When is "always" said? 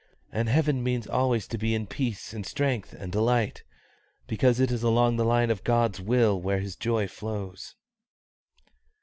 1.05-1.47